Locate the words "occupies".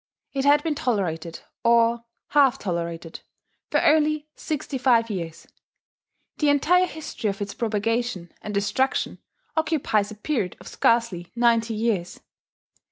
9.55-10.09